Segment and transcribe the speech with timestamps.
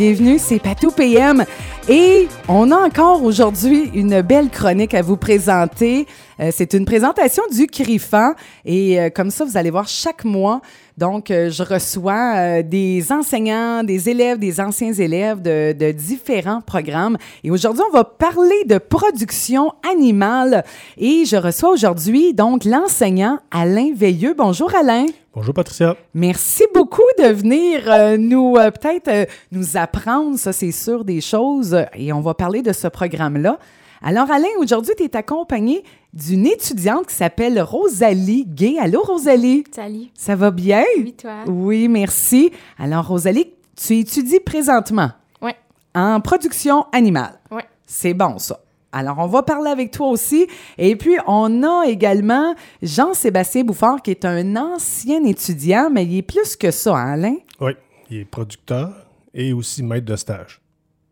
[0.00, 1.44] bienvenue, c'est Patou PM.
[1.86, 6.06] Et on a encore aujourd'hui une belle chronique à vous présenter.
[6.40, 8.32] Euh, c'est une présentation du CRIFAN
[8.64, 10.62] et euh, comme ça, vous allez voir chaque mois.
[11.00, 16.60] Donc, euh, je reçois euh, des enseignants, des élèves, des anciens élèves de, de différents
[16.60, 17.16] programmes.
[17.42, 20.62] Et aujourd'hui, on va parler de production animale.
[20.98, 24.34] Et je reçois aujourd'hui donc l'enseignant Alain Veilleux.
[24.36, 25.06] Bonjour Alain.
[25.32, 25.96] Bonjour Patricia.
[26.12, 31.20] Merci beaucoup de venir euh, nous euh, peut-être euh, nous apprendre, ça c'est sûr, des
[31.20, 33.60] choses et on va parler de ce programme-là.
[34.02, 38.76] Alors Alain, aujourd'hui, tu es accompagné d'une étudiante qui s'appelle Rosalie Gay.
[38.80, 39.64] Allô Rosalie?
[39.70, 40.06] Salut.
[40.14, 40.84] Ça va bien?
[40.98, 41.44] Oui, toi?
[41.46, 42.50] Oui, merci.
[42.78, 45.10] Alors Rosalie, tu étudies présentement
[45.42, 45.54] Ouais.
[45.94, 47.38] en production animale.
[47.50, 47.64] Ouais.
[47.86, 48.60] C'est bon ça.
[48.92, 50.48] Alors, on va parler avec toi aussi.
[50.76, 56.22] Et puis, on a également Jean-Sébastien Bouffard, qui est un ancien étudiant, mais il est
[56.22, 57.36] plus que ça, hein, Alain?
[57.60, 57.70] Oui,
[58.10, 58.92] il est producteur
[59.32, 60.60] et aussi maître de stage.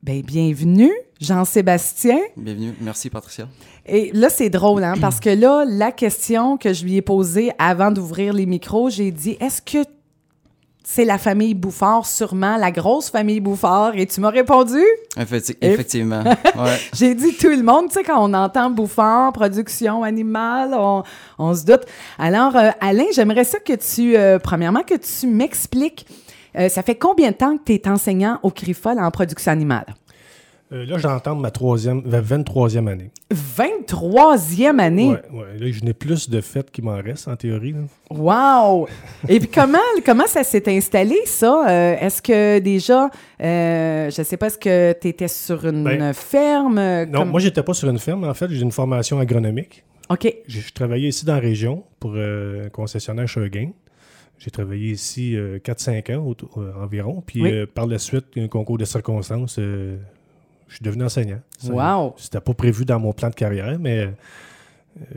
[0.02, 2.18] Bien, bienvenue, Jean-Sébastien.
[2.36, 2.72] Bienvenue.
[2.80, 3.48] Merci, Patricia.
[3.84, 7.50] Et là, c'est drôle, hein, parce que là, la question que je lui ai posée
[7.58, 9.78] avant d'ouvrir les micros, j'ai dit est-ce que
[10.84, 13.92] c'est la famille Bouffard, sûrement, la grosse famille Bouffard?
[13.96, 14.80] Et tu m'as répondu?
[15.16, 16.22] Effecti- effectivement.
[16.24, 16.78] ouais.
[16.94, 21.02] J'ai dit tout le monde, tu sais, quand on entend Bouffard, production animale, on,
[21.38, 21.82] on se doute.
[22.18, 26.06] Alors, euh, Alain, j'aimerais ça que tu, euh, premièrement, que tu m'expliques,
[26.56, 29.86] euh, ça fait combien de temps que tu es enseignant au CRIFOL en production animale?
[30.70, 33.10] Euh, là, j'entends ma troisième, ma 23e année.
[33.32, 35.16] 23e année?
[35.32, 35.46] Ouais.
[35.58, 37.72] Là, je n'ai plus de fêtes qui m'en restent, en théorie.
[37.72, 37.78] là.
[38.10, 38.86] Wow!
[39.28, 41.66] Et puis comment, comment ça s'est installé, ça?
[41.68, 43.10] Euh, est-ce que déjà,
[43.42, 47.04] euh, je sais pas, est-ce que tu étais sur une Ben, ferme?
[47.06, 48.24] Non, comme- moi, j'étais pas sur une ferme.
[48.24, 49.84] En fait, j'ai une formation agronomique.
[50.10, 50.32] OK.
[50.46, 53.70] J'ai je travaillais ici dans la région pour un concessionnaire Shurgain.
[54.38, 57.22] J'ai travaillé ici euh, 4-5 ans autour- euh, environ.
[57.26, 57.52] Puis Oui.
[57.52, 59.96] euh, par la suite, un concours de circonstances, euh,
[60.68, 61.40] je suis devenu enseignant.
[61.58, 62.14] Ça- Wow!
[62.16, 64.10] C'était pas prévu dans mon plan de carrière, mais euh,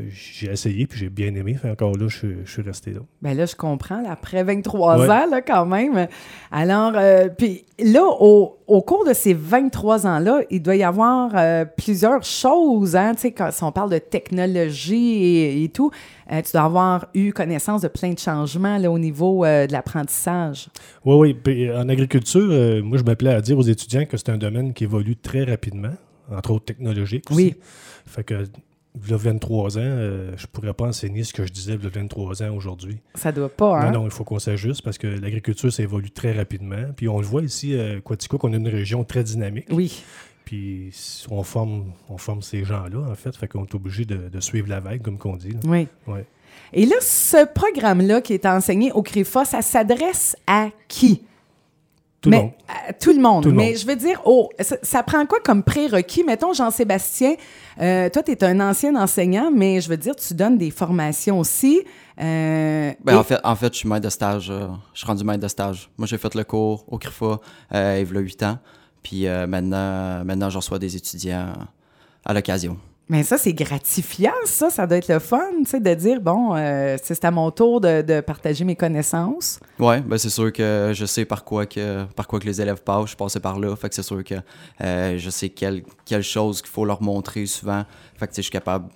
[0.10, 1.56] j'ai essayé puis j'ai bien aimé.
[1.56, 3.00] Fait encore là, je, suis- je suis resté là.
[3.22, 5.10] Ben là, je comprends, là, après 23 Ouais.
[5.10, 6.08] ans, là, quand même.
[6.52, 11.32] Alors, euh, puis là, au, au cours de ces 23 ans-là, il doit y avoir
[11.36, 15.90] euh, plusieurs choses, hein, tu sais, quand si on parle de technologie et, et tout,
[16.32, 19.72] euh, tu dois avoir eu connaissance de plein de changements, là, au niveau euh, de
[19.72, 20.70] l'apprentissage.
[21.06, 21.34] Oui, oui.
[21.34, 24.38] Puis, euh, en agriculture, euh, moi, je m'appelais à dire aux étudiants que c'est un
[24.38, 25.94] domaine qui évolue très rapidement,
[26.32, 27.38] entre autres technologique aussi.
[27.42, 27.56] Oui.
[28.06, 28.44] Fait que,
[29.04, 31.78] il y a 23 ans, euh, je pourrais pas enseigner ce que je disais a
[31.78, 32.98] 23 ans aujourd'hui.
[33.16, 33.92] Ça doit pas, hein?
[33.92, 36.86] Non, non, il faut qu'on s'ajuste parce que l'agriculture, ça évolue très rapidement.
[36.96, 39.68] Puis on le voit ici, à Quatico, qu'on a une région très dynamique.
[39.72, 40.04] Oui.
[40.46, 40.92] Puis
[41.30, 43.36] on forme, on forme ces gens-là, en fait.
[43.36, 45.52] Fait qu'on est obligé de, de suivre la vague, comme qu'on dit.
[45.52, 45.60] là.
[45.64, 45.88] Oui.
[46.08, 46.26] Ouais.
[46.74, 51.22] Et là, ce programme-là qui est enseigné au CRIFA, ça s'adresse à qui?
[52.22, 52.52] Tout le Mais, monde.
[53.02, 53.44] tout le monde.
[53.44, 53.76] Tout le Mais monde.
[53.78, 56.24] je veux dire, oh, ça, ça prend quoi comme prérequis?
[56.24, 57.34] Mettons, Jean-Sébastien,
[57.82, 61.40] euh, toi, tu es un ancien enseignant, mais je veux dire, tu donnes des formations
[61.40, 61.82] aussi.
[62.20, 64.50] Euh, Ben, et- en, fait, en fait, je suis maître de stage.
[64.52, 65.90] euh, je suis rendu maître de stage.
[65.98, 67.40] Moi, j'ai fait le cours au CRIFA
[67.74, 68.60] euh, il y a 8 ans.
[69.02, 71.54] Puis euh, maintenant, maintenant, je reçois des étudiants
[72.24, 72.78] à l'occasion.
[73.12, 74.70] Mais ça, c'est gratifiant, ça.
[74.70, 77.82] Ça doit être le fun, tu sais, de dire, bon, euh, c'est à mon tour
[77.82, 79.60] de, partager mes connaissances.
[79.80, 82.82] Ouais, ben c'est sûr que je sais par quoi que par quoi que les élèves
[82.82, 83.02] passent.
[83.02, 83.76] Je suis passé par là.
[83.76, 84.36] Fait que c'est sûr que
[84.80, 87.84] euh, je sais quelle, quelle chose qu'il faut leur montrer souvent.
[88.18, 88.88] Fait que je suis capable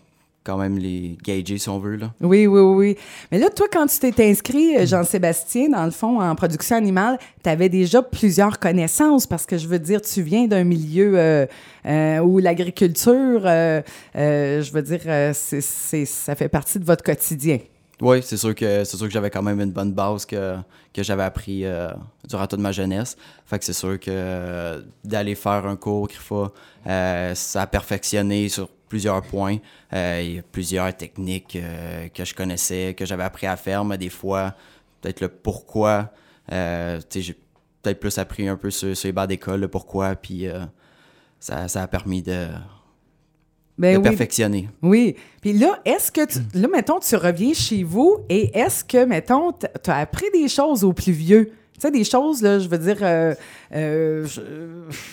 [0.45, 1.95] quand même les gager si on veut.
[1.95, 2.13] Là.
[2.21, 2.97] Oui, oui, oui.
[3.31, 7.17] Mais là, toi, quand tu t'es inscrit, euh, Jean-Sébastien, dans le fond, en production animale,
[7.43, 11.45] tu déjà plusieurs connaissances parce que je veux dire, tu viens d'un milieu euh,
[11.85, 15.01] euh, où l'agriculture, je veux dire,
[15.33, 17.59] c'est- ça fait partie de votre quotidien.
[18.01, 20.57] Oui, c'est sûr que c'est sûr que j'avais quand même une bonne base que,
[20.93, 21.89] que j'avais appris euh,
[22.27, 23.15] durant toute ma jeunesse.
[23.45, 26.51] Fait que c'est sûr que euh, d'aller faire un cours CRIFA,
[26.87, 29.57] euh, ça a perfectionné sur plusieurs points.
[29.93, 31.57] Euh, Il y a plusieurs techniques
[32.13, 34.53] que je connaissais, que j'avais appris à faire, mais des fois,
[35.01, 36.11] peut-être le pourquoi.
[36.49, 37.33] J'ai
[37.81, 40.47] peut-être plus appris un peu sur, les bancs d'école, le pourquoi, puis
[41.39, 42.47] ça, ça a permis de,
[43.77, 44.69] Ben de oui, perfectionner.
[44.81, 45.15] oui.
[45.41, 49.51] Puis là, est-ce que, tu, là, mettons, tu reviens chez vous et est-ce que, mettons,
[49.51, 51.51] tu as appris des choses aux plus vieux?
[51.73, 53.35] Tu sais, des choses, là, je veux dire, euh,
[53.73, 54.25] euh,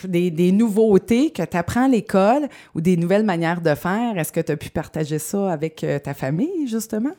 [0.05, 4.17] des, des nouveautés que tu apprends à l'école ou des nouvelles manières de faire.
[4.17, 7.11] Est-ce que tu as pu partager ça avec euh, ta famille, justement?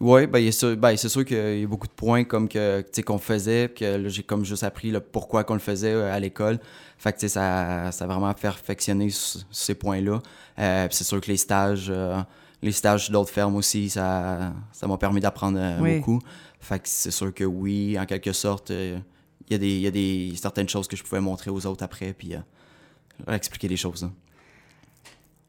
[0.00, 3.02] Oui, ben, ben, c'est sûr qu'il y a beaucoup de points comme que, tu sais,
[3.02, 6.58] qu'on faisait, que là, j'ai comme juste appris le pourquoi qu'on le faisait à l'école.
[6.96, 10.20] Fait que tu sais, ça, ça a vraiment perfectionné ce- ces points-là.
[10.58, 12.20] Euh, c'est sûr que les stages, euh,
[12.62, 15.98] les stages d'autres fermes aussi, ça ça m'a permis d'apprendre euh, Oui.
[15.98, 16.20] beaucoup.
[16.60, 18.98] Fait que c'est sûr que oui, en quelque sorte, euh,
[19.48, 21.66] il y a, des, il y a des, certaines choses que je pouvais montrer aux
[21.66, 22.38] autres après, puis euh,
[23.26, 24.04] leur expliquer des choses.
[24.04, 24.12] hein.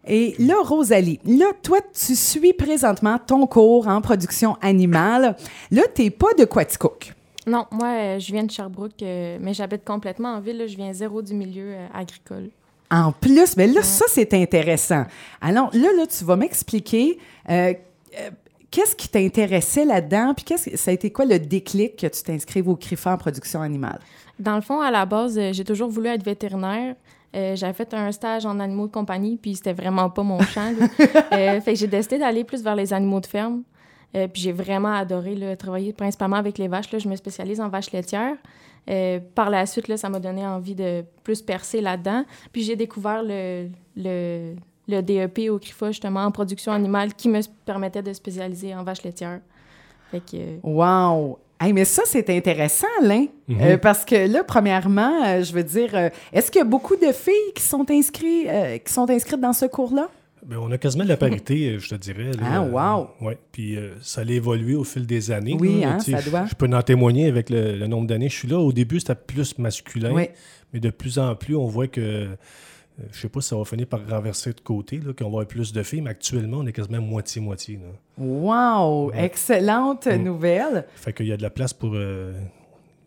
[0.06, 5.38] Et là, Rosalie, là, toi, tu suis présentement ton cours en production animale.
[5.72, 7.14] Là, t'es pas de Quaticook.
[7.48, 10.58] Non, moi, euh, je viens de Sherbrooke, euh, mais j'habite complètement en ville.
[10.58, 10.68] là.
[10.68, 12.50] Je viens zéro du milieu euh, agricole.
[12.92, 15.06] En plus, mais là, ça, c'est intéressant.
[15.42, 17.18] Alors, là, là, tu vas m'expliquer
[17.50, 17.74] euh,
[18.20, 18.30] euh,
[18.70, 22.22] qu'est-ce qui t'intéressait là-dedans, puis qu'est-ce que- ça a été quoi le déclic que tu
[22.24, 24.00] t'inscrives au CRIFA en production animale?
[24.40, 26.96] Dans le fond, à la base, euh, j'ai toujours voulu être vétérinaire.
[27.36, 30.72] Euh, J'avais fait un stage en animaux de compagnie, puis c'était vraiment pas mon champ.
[31.34, 33.64] Euh, fait que j'ai décidé d'aller plus vers les animaux de ferme.
[34.16, 36.92] Euh, puis j'ai vraiment adoré là, travailler principalement avec les vaches.
[36.92, 37.00] Là.
[37.00, 38.36] Je me spécialise en vaches laitières.
[38.90, 42.26] Euh, par la suite, là, ça m'a donné envie de plus percer là-dedans.
[42.52, 44.56] Puis j'ai découvert le, le,
[44.88, 49.04] le DEP au CRIFA, justement, en production animale, qui me permettait de spécialiser en vaches
[49.04, 49.40] laitières.
[50.12, 50.36] Fait que...
[50.36, 51.40] euh, Wow!
[51.62, 53.28] Hey, mais ça, c'est intéressant, Alain.
[53.48, 53.58] Mhm.
[53.62, 56.98] Euh, parce que là, premièrement, euh, je veux dire, euh, est-ce qu'il y a beaucoup
[56.98, 60.10] de filles qui sont, inscrites, euh, qui sont inscrites dans ce cours-là?
[60.46, 62.32] Ben, on a quasiment de la parité, euh, je te dirais.
[62.34, 62.44] là.
[62.44, 63.08] Ah, wow.
[63.22, 65.56] Oui, puis euh, ça a évolué au fil des années.
[65.60, 65.94] Oui, là.
[65.96, 66.46] hein, ça doit.
[66.46, 68.30] Je, peux en témoigner avec le, le nombre d'années.
[68.30, 68.58] Je suis là.
[68.60, 70.28] Au début, c'était plus masculin, Oui.
[70.74, 72.26] mais de plus en plus, on voit que, euh,
[73.12, 75.72] je sais pas si ça va finir par renverser de côté, qu'on va avoir plus
[75.74, 77.80] de filles, mais actuellement, on est quasiment moitié-moitié.
[78.18, 79.12] Wow!
[79.12, 79.26] Ouais.
[79.26, 80.24] Excellente Mm.
[80.24, 80.86] nouvelle.
[80.96, 82.34] Fait qu'il y a de la place pour euh,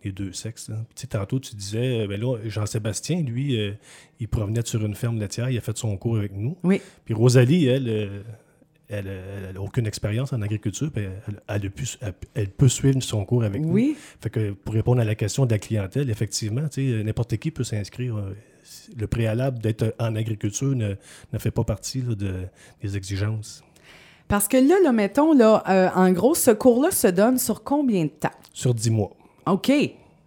[0.07, 0.71] les deux sexes.
[0.95, 3.73] sais, tantôt, tu disais, euh, ben là, Jean-Sébastien, lui, euh,
[4.21, 6.57] il provenait sur une ferme laitière, il a fait son cours avec nous.
[6.63, 6.81] Oui.
[7.05, 8.23] Puis Rosalie, elle, euh,
[8.89, 13.01] elle, n'a aucune expérience en agriculture, puis elle, elle a pu- elle- elle peut suivre
[13.03, 13.73] son cours avec nous.
[13.73, 13.97] Oui.
[14.21, 17.51] Fait que pour répondre à la question de la clientèle, effectivement, tu sais, n'importe qui
[17.51, 18.17] peut s'inscrire.
[18.97, 20.95] Le préalable d'être en agriculture ne,
[21.33, 22.33] ne fait pas partie là, de,
[22.83, 23.63] des exigences.
[24.29, 28.05] Parce que là, là mettons, là, euh, en gros, ce cours-là se donne sur combien
[28.05, 28.31] de temps?
[28.53, 29.16] Sur 10 mois.
[29.47, 29.73] OK.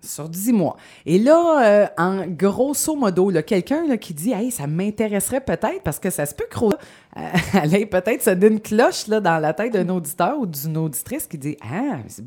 [0.02, 0.78] Sur 10 mois.
[1.06, 6.10] Et là, euh, en grosso modo, quelqu'un qui dit Hey, ça m'intéresserait peut-être, parce que
[6.10, 6.74] ça se peut que Ro-
[7.18, 11.38] euh, peut-être sonné une cloche là, dans la tête d'un auditeur ou d'une auditrice qui
[11.38, 12.24] dit Ah, c'est-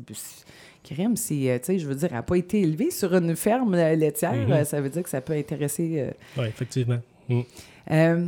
[0.83, 3.35] crème, c'est, euh, tu sais, je veux dire, elle n'a pas été élevée sur une
[3.35, 4.51] ferme euh, laitière, Mhm.
[4.51, 5.93] euh, ça veut dire que ça peut intéresser.
[5.97, 6.99] euh, Oui, effectivement.
[7.29, 7.41] Mm.
[7.91, 8.25] euh,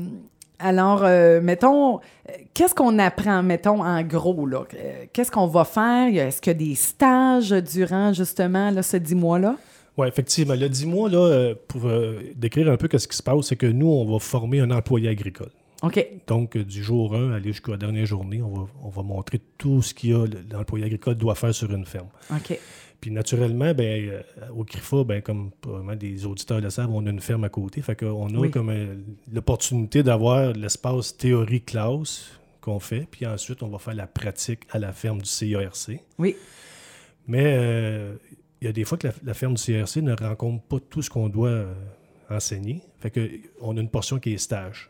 [0.65, 4.63] alors, euh, mettons, euh, qu'est-ce qu'on apprend, mettons, en gros, là?
[4.73, 6.07] Euh, Qu'est-ce qu'on va faire?
[6.07, 9.57] Est-ce qu'il y a des stages durant, justement, là, ce 10 mois-là?
[9.95, 10.55] Oui, effectivement.
[10.55, 13.67] Le 10 mois, là, pour euh, décrire un peu ce qui se passe, c'est que
[13.67, 15.51] nous, on va former un employé agricole.
[15.83, 16.03] OK.
[16.25, 19.83] Donc, du jour 1 aller jusqu'à la dernière journée, on va, on va montrer tout
[19.83, 22.07] ce qu'il y a, l'employé agricole doit faire sur une ferme.
[22.31, 22.59] OK.
[23.01, 24.21] Puis naturellement, ben, euh,
[24.55, 27.81] au CRIFA, ben, comme probablement des auditeurs le savent, on a une ferme à côté.
[27.81, 28.51] Fait qu'on a Oui.
[28.51, 28.95] comme euh,
[29.31, 32.31] l'opportunité d'avoir l'espace théorie-classe
[32.61, 33.07] qu'on fait.
[33.11, 35.99] Puis ensuite, on va faire la pratique à la ferme du CIRC.
[36.17, 36.35] Oui.
[37.27, 38.15] Mais euh,
[38.61, 41.01] il y a des fois que la, la ferme du CIRC ne rencontre pas tout
[41.01, 41.65] ce qu'on doit
[42.29, 42.81] enseigner.
[42.99, 43.29] Fait que
[43.61, 44.89] on a une portion qui est stage.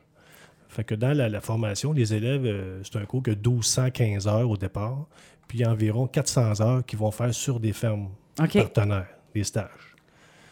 [0.69, 4.49] Fait que dans la, la formation, les élèves, euh, c'est un cours de 1215 heures
[4.49, 5.05] au départ,
[5.47, 8.07] puis il y a environ 400 heures qu'ils vont faire sur des fermes
[8.41, 8.53] OK.
[8.57, 9.69] partenaires, des stages.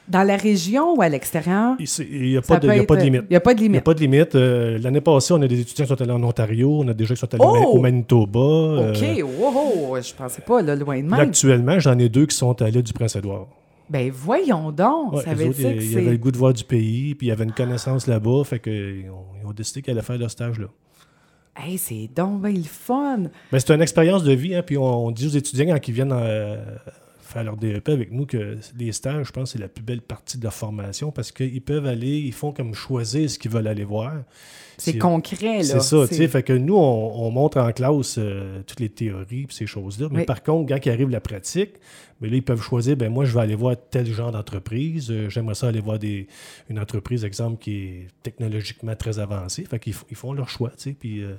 [0.05, 1.75] Dans la région ou à l'extérieur?
[1.79, 3.21] Il n'y a, pas de- y a pas de limite.
[3.23, 3.83] Il n'y a pas de Il n'y a limite.
[3.85, 4.35] pas de limite.
[4.35, 7.05] Euh, L'année passée, on a des étudiants qui sont allés en Ontario, on a des
[7.05, 7.77] gens qui sont allés au Oh!
[7.77, 8.39] au Manitoba.
[8.91, 9.01] OK.
[9.01, 10.01] euh, Wow!
[10.01, 11.13] Je pensais pas, là, loin de même.
[11.13, 13.47] actuellement, j'en ai deux qui sont l'île du Prince-Édouard.
[13.89, 15.13] Ben, voyons donc.
[15.13, 17.27] Ouais, ça veut autres, dire que ils, avaient le goût de voir du pays, puis
[17.27, 20.31] ils avaient une connaissance là-bas, fait qu'ils ont, ils ont décidé qu'ils allaient faire leur
[20.31, 20.67] stage là.
[21.55, 23.25] Hey, c'est donc ben le fun.
[23.51, 26.11] Ben, c'est une expérience de vie, hein, puis on, dit aux étudiants quand ils viennent
[26.11, 26.57] euh,
[27.33, 30.37] faire leur DEP avec nous que les stages, je pense, c'est la plus belle partie
[30.37, 33.83] de leur formation parce qu'ils peuvent aller, ils font comme choisir ce qu'ils veulent aller
[33.83, 34.13] voir.
[34.77, 35.63] C'est concret, là.
[35.63, 36.27] C'est ça, tu sais.
[36.27, 40.07] Fait que nous, on, on montre en classe euh, toutes les théories et ces choses-là.
[40.11, 40.25] Mais Oui.
[40.25, 41.73] par contre, quand il arrive la pratique,
[42.19, 45.09] ben là, ils peuvent choisir, ben moi, je vais aller voir tel genre d'entreprise.
[45.11, 46.27] Euh, J'aimerais ça aller voir des,
[46.69, 49.63] une entreprise, exemple, qui est technologiquement très avancée.
[49.65, 50.93] Fait qu'ils ils font leur choix, tu sais.
[50.99, 51.35] Puis euh,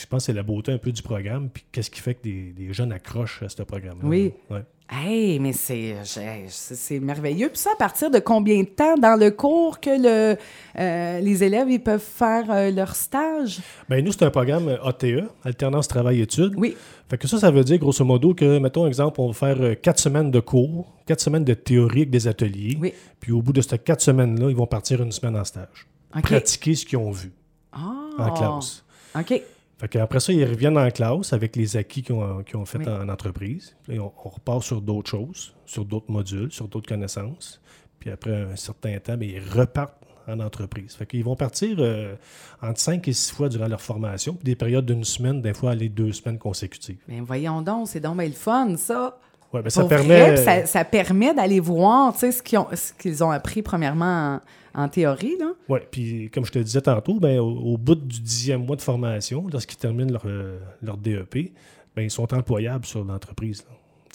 [0.00, 1.48] je pense que c'est la beauté un peu du programme.
[1.48, 4.32] Puis qu'est-ce qui fait que des, des jeunes accrochent à ce programme Oui.
[4.50, 4.62] Ouais.
[4.88, 7.48] Hey, mais c'est, merveilleux.
[7.48, 10.36] Puis ça, à partir de combien de temps dans le cours que le,
[10.78, 13.58] euh, les élèves ils peuvent faire euh, leur stage?
[13.88, 16.54] Ben, nous, c'est un programme ATE, Alternance Travail-Études.
[16.56, 16.76] Oui.
[17.10, 19.74] Fait que ça, ça veut dire grosso modo que, mettons exemple, on va faire euh,
[19.74, 22.78] quatre semaines de cours, quatre semaines de théorie avec des ateliers.
[22.80, 22.92] Oui.
[23.18, 25.86] Puis au bout de ces quatre semaines-là, ils vont partir une semaine en stage.
[26.16, 26.22] OK.
[26.22, 27.32] Pratiquer ce qu'ils ont vu
[27.72, 27.92] Ah.
[28.18, 28.84] en classe.
[29.18, 29.42] OK.
[29.78, 32.78] Fait qu'après ça, ils reviennent en classe avec les acquis qu'ils ont, qu'ils ont fait
[32.78, 32.88] Oui.
[32.88, 33.76] en entreprise.
[33.90, 37.60] On, on repart sur d'autres choses, sur d'autres modules, sur d'autres connaissances.
[37.98, 40.94] Puis après un certain temps, ils repartent en entreprise.
[40.94, 42.16] Fait qu'ils vont partir euh,
[42.62, 45.72] entre 5 et 6 fois durant leur formation, puis des périodes d'une semaine, des fois
[45.72, 46.98] aller deux semaines consécutives.
[47.06, 49.18] Ben voyons donc, c'est donc le fun, ça.
[49.56, 50.20] Ouais, ben, ça permet.
[50.20, 54.40] vrai, ça, ça permet d'aller voir ce qu'ils ont, ce qu'ils ont appris premièrement
[54.74, 55.36] en, en théorie.
[55.68, 58.82] Oui, puis comme je te disais tantôt, ben, au, au bout du dixième mois de
[58.82, 61.52] formation, lorsqu'ils terminent leur, euh, leur DEP,
[61.94, 63.64] ben, ils sont employables sur l'entreprise.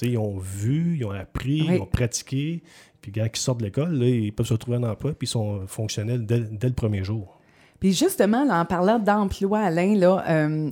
[0.04, 1.76] Ils ont vu, ils ont appris, Oui.
[1.76, 2.64] ils ont pratiqué,
[3.02, 5.30] puis quand ils sortent de l'école, là, ils peuvent se retrouver un emploi, puis ils
[5.32, 7.38] sont fonctionnels dès, dès le premier jour.
[7.80, 10.70] Puis justement, là, en parlant d'emploi, Alain, là, euh,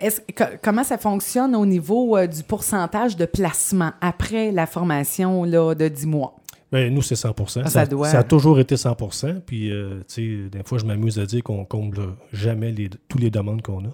[0.00, 5.44] est-ce- co- comment ça fonctionne au niveau euh, du pourcentage de placement après la formation
[5.44, 6.36] là, de 10 mois?
[6.72, 7.34] Ben, nous, c'est 100
[7.64, 8.08] Ah, ça doit.
[8.08, 8.96] ça a toujours été 100
[9.46, 11.98] Puis, euh, tu sais, des fois, je m'amuse à dire qu'on comble
[12.32, 13.88] jamais les, tous les demandes qu'on a.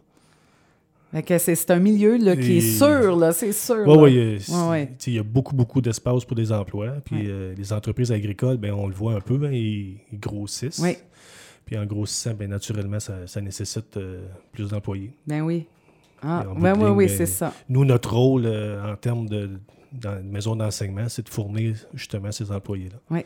[1.39, 3.85] C'est, c'est un milieu là, qui est sûr, là, c'est sûr.
[3.87, 4.55] Oui, oui.
[4.71, 4.89] Ouais.
[5.07, 6.93] Il y a beaucoup, beaucoup d'espace pour des emplois.
[7.05, 7.25] Puis Ouais.
[7.29, 10.79] euh, les entreprises agricoles, ben, on le voit un peu, hein, ils, ils grossissent.
[10.83, 10.97] Oui.
[11.73, 15.11] Puis en grossissant, ben, naturellement, ça, ça nécessite euh, plus d'employés.
[15.27, 15.67] Ben oui.
[16.23, 17.55] Ah, Et en oui, oui, ligne, oui, ben, c'est ça.
[17.67, 19.49] Nous, notre rôle euh, en termes de
[19.91, 23.23] dans une maison d'enseignement, c'est de fournir justement ces employés-là.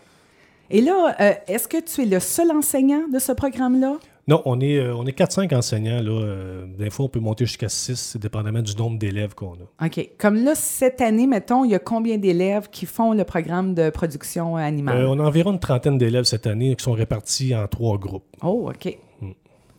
[0.70, 3.98] Et là, euh, est-ce que tu es le seul enseignant de ce programme-là?
[4.28, 6.02] Non, on est, euh, on est 4-5 enseignants.
[6.02, 9.87] Là, euh, des fois, on peut monter jusqu'à 6, dépendamment du nombre d'élèves qu'on a.
[9.87, 10.11] OK.
[10.18, 13.88] Comme là, cette année, mettons, il y a combien d'élèves qui font le programme de
[13.90, 14.97] production animale?
[14.97, 18.25] Euh, on a environ une trentaine d'élèves cette année qui sont répartis en trois groupes.
[18.42, 18.99] Oh, OK.
[19.21, 19.30] Mm.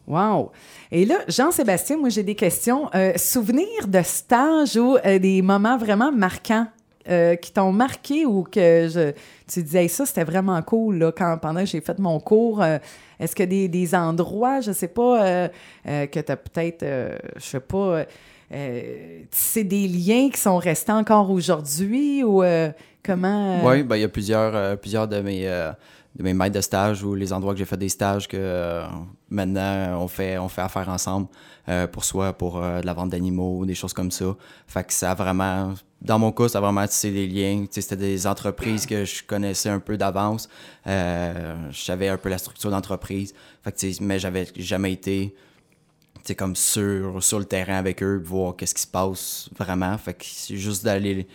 [0.07, 0.51] Wow.
[0.93, 2.89] Et là, Jean-Sébastien, moi, j'ai des questions.
[3.17, 6.67] Souvenirs de stage ou des moments vraiment marquants?
[7.09, 9.13] Euh, qui t'ont marqué ou que
[9.47, 12.61] tu disais, ça, c'était vraiment cool là, quand, pendant que j'ai fait mon cours.
[12.61, 12.77] euh,
[13.19, 15.47] Est-ce que des, des endroits, je sais pas, euh,
[15.85, 16.85] que tu as peut-être,
[17.37, 18.03] je sais pas,
[19.31, 22.43] c'est des liens qui sont restés encore aujourd'hui ou
[23.03, 23.65] comment.
[23.65, 25.47] Oui, ben, il y a plusieurs, plusieurs de, mes,
[26.17, 28.83] de mes maîtres de stage ou les endroits que j'ai fait des stages que euh,
[29.29, 31.27] maintenant on fait, on fait affaire ensemble
[31.69, 34.35] euh, pour soi, pour euh, de la vente d'animaux, des choses comme ça.
[34.65, 37.65] Fait que ça a vraiment, dans mon cas, ça a vraiment tissé des liens.
[37.69, 40.49] C'était des entreprises que je connaissais un peu d'avance.
[40.85, 43.33] Je savais un peu la structure d'entreprise.
[43.63, 45.35] Fait que, mais j'avais jamais été
[46.35, 49.97] comme sur, sur le terrain avec eux, voir qu'est-ce qui se passe vraiment.
[49.97, 51.27] Fait que c'est juste d'aller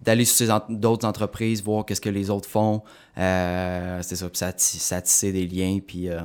[0.00, 2.82] d'aller sur en- d'autres entreprises, voir qu'est-ce que les autres font.
[3.18, 6.20] Euh, c'est ça, puis ça, ça tissé des liens, puis, euh,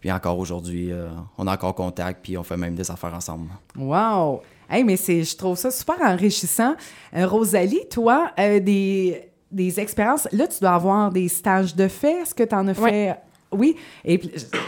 [0.00, 3.48] puis encore aujourd'hui, euh, on a encore contact, puis on fait même des affaires ensemble.
[3.76, 4.40] Wow!
[4.70, 6.74] Hey, mais c'est, je trouve ça super enrichissant.
[7.14, 10.26] Euh, Rosalie, toi, euh, des, des expériences.
[10.32, 12.22] Là, tu dois avoir des stages de fait.
[12.22, 12.90] Est-ce que tu en as Ouais.
[12.90, 13.16] fait?
[13.54, 13.76] Oui.
[14.02, 14.18] Et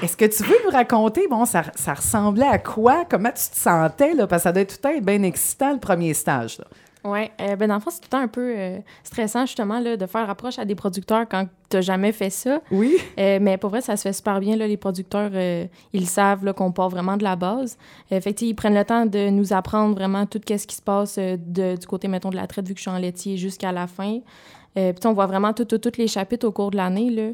[0.03, 3.07] est-ce que tu veux nous raconter, bon, ça, ça ressemblait à quoi?
[3.09, 4.27] Comment tu te sentais, là?
[4.27, 6.67] Parce que ça doit être tout le temps bien excitant, le premier stage, là.
[7.05, 9.79] Oui, euh, ben dans le fond, c'est tout le temps un peu euh, stressant, justement,
[9.79, 12.61] là, de faire approche à des producteurs quand tu n'as jamais fait ça.
[12.71, 12.97] Oui.
[13.19, 14.57] Euh, mais pour vrai, ça se fait super bien.
[14.57, 17.77] Là, les producteurs, euh, ils savent qu'on part vraiment de la base.
[18.09, 20.75] Fait que, tu sais, ils prennent le temps de nous apprendre vraiment tout ce qui
[20.77, 23.37] se passe de- du côté, mettons, de la traite, vu que je suis en laitier,
[23.37, 24.21] jusqu'à la fin.
[24.75, 25.69] Puis on voit vraiment tous
[25.99, 27.11] les chapitres au cours de l'année.
[27.11, 27.31] là.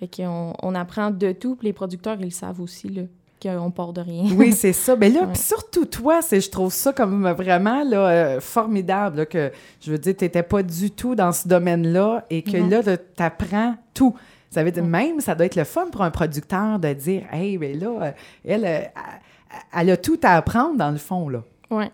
[0.00, 1.54] Fait qu'on on apprend de tout.
[1.54, 3.02] Puis les producteurs, ils le savent aussi, là,
[3.42, 4.24] qu'on part de rien.
[4.36, 4.94] Oui, c'est ça.
[4.96, 5.26] Mais là, Ouais.
[5.32, 9.16] puis surtout toi, c'est, je trouve ça comme vraiment là, euh, formidable.
[9.18, 12.56] là, que je veux dire, tu n'étais pas du tout dans ce domaine-là et que
[12.56, 14.14] là, tu apprends tout.
[14.50, 17.56] Ça veut dire, même, ça doit être le fun pour un producteur de dire Hey,
[17.58, 18.10] mais là, euh,
[18.46, 21.28] elle, euh, elle, elle a tout à apprendre dans le fond.
[21.28, 21.42] là.
[21.70, 21.90] Ouais.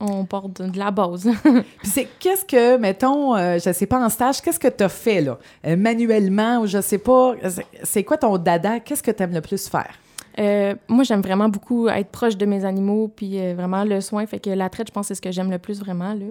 [0.00, 1.30] On part de, de la base.
[1.42, 4.88] Puis c'est qu'est-ce que, mettons, euh, je sais pas, en stage, qu'est-ce que tu as
[4.88, 8.80] fait là, euh, manuellement ou je sais pas, c'est- c'est quoi ton dada?
[8.80, 9.94] Qu'est-ce que tu aimes le plus faire?
[10.38, 14.26] Euh, moi, j'aime vraiment beaucoup être proche de mes animaux, puis euh, vraiment le soin.
[14.26, 16.14] Fait que la traite, je pense, c'est ce que j'aime le plus vraiment.
[16.14, 16.26] Là.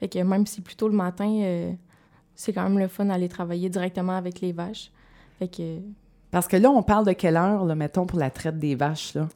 [0.00, 1.72] Fait que même si plus tôt le matin, euh,
[2.34, 4.90] c'est quand même le fun d'aller travailler directement avec les vaches.
[5.38, 5.78] Fait que
[6.30, 9.14] Parce que là, on parle de quelle heure, là, mettons, pour la traite des vaches?
[9.14, 9.28] Là?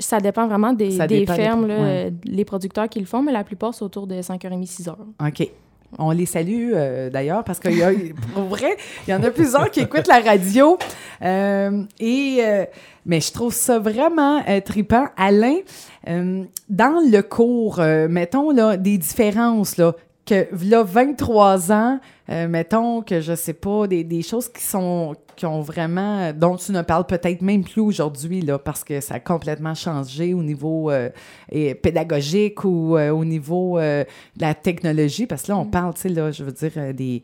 [0.00, 0.90] ça dépend vraiment des,
[1.26, 2.14] fermes, là, ouais.
[2.24, 4.94] les producteurs qui le font, mais la plupart, c'est autour de 5h30, 6h.
[5.26, 5.50] OK.
[5.96, 7.90] On les salue euh, d'ailleurs parce que y a,
[8.34, 8.76] pour vrai,
[9.06, 10.76] il y en a plusieurs qui écoutent la radio.
[11.22, 12.64] Euh, et, euh,
[13.06, 15.06] mais je trouve ça vraiment euh, trippant.
[15.16, 15.56] Alain,
[16.06, 19.94] dans le cours, mettons là, des différences, là,
[20.28, 25.16] que là, 23 ans, euh, mettons que je sais pas, des, des choses qui sont
[25.34, 29.14] qui ont vraiment dont tu ne parles peut-être même plus aujourd'hui là parce que ça
[29.14, 31.10] a complètement changé au niveau euh,
[31.52, 34.04] et pédagogique ou euh, au niveau de
[34.40, 37.22] la technologie parce que là on parle tu sais là je veux dire des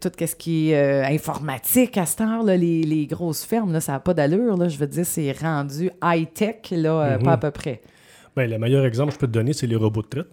[0.00, 3.92] tout ce qui est informatique à cette heure là, les, les grosses fermes là ça
[3.92, 7.50] n'a pas d'allure là je veux dire c'est rendu high tech là pas à peu
[7.50, 7.82] près.
[8.36, 10.26] Ben, le meilleur exemple que je peux te donner, c'est les robots de traite.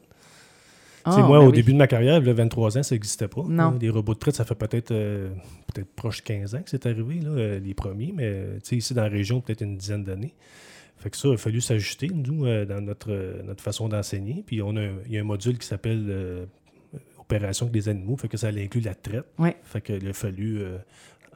[1.06, 1.54] Ah, moi, ben au oui.
[1.56, 3.44] début de ma carrière, là, 23 ans, ça n'existait pas.
[3.48, 3.78] Non.
[3.80, 5.30] Les robots de traite, ça fait peut-être euh,
[5.74, 8.94] peut-être proche de 15 ans que c'est arrivé, là, euh, les premiers, mais euh, ici
[8.94, 10.34] dans la région, peut-être une dizaine d'années.
[10.98, 14.44] Fait que ça, il a fallu s'ajuster, nous, euh, dans notre, euh, notre façon d'enseigner.
[14.46, 16.48] Puis on a, il y a un module qui s'appelle
[17.16, 19.26] coopération avec des animaux, fait que ça inclut la traite.
[19.40, 19.56] Ouais.
[19.64, 20.62] Fait qu'il a fallu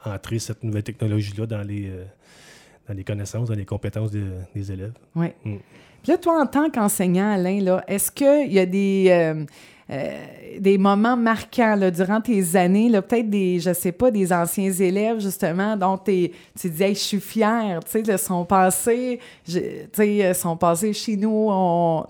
[0.04, 1.90] entrer cette nouvelle technologie-là dans les,
[2.86, 4.92] dans les connaissances, dans les compétences de- des élèves.
[5.16, 5.28] Oui.
[5.44, 5.56] Mm.
[6.06, 9.44] Puis là, toi, en tant qu'enseignant, Alain, là, est-ce qu'il y a des, euh,
[9.90, 10.24] euh,
[10.60, 14.70] des moments marquants là, durant tes années, là, peut-être des, je sais pas, des anciens
[14.70, 19.18] élèves, justement, dont t'es- tu disais, Hey, je suis fière, tu sais, de son passé,
[19.44, 19.52] tu
[19.92, 21.50] sais, euh, son passé chez nous,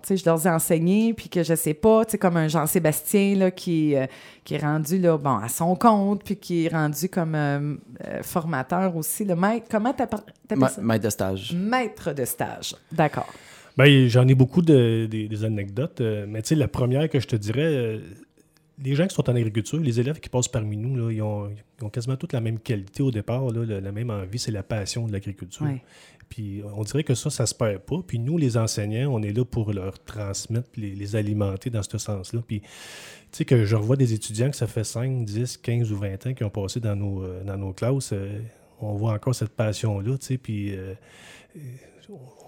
[0.03, 2.49] tu sais, je leur ai enseigné, puis que je sais pas, tu sais, comme un
[2.49, 4.05] Jean-Sébastien, là, qui, euh,
[4.45, 7.77] qui est rendu, là, bon, à son compte, puis qui est rendu comme euh,
[8.23, 10.21] formateur aussi, le maître, comment t'appelles
[10.69, 10.83] ça?
[10.83, 11.55] maître de stage.
[11.57, 12.77] Maître de stage.
[12.93, 13.33] D'accord.
[13.77, 17.21] Ben, j'en ai beaucoup de, des, des anecdotes, euh, mais tu sais, la première que
[17.21, 18.01] je te dirais, euh,
[18.83, 21.51] les gens qui sont en agriculture, les élèves qui passent parmi nous, là, ils, ont,
[21.79, 24.51] ils ont quasiment toutes la même qualité au départ, là, la, la même envie, c'est
[24.51, 25.67] la passion de l'agriculture.
[25.67, 25.83] Ouais.
[26.29, 28.03] Puis on dirait que ça, ça se perd pas.
[28.05, 31.99] Puis nous, les enseignants, on est là pour leur transmettre, les, les alimenter dans ce
[31.99, 32.41] sens-là.
[32.47, 32.69] Puis tu
[33.31, 36.35] sais que je revois des étudiants que ça fait 5, 10, 15 ou 20 ans
[36.35, 38.13] qui ont passé dans nos, euh, dans nos classes.
[38.81, 40.95] on voit encore cette passion-là, tu sais, puis euh,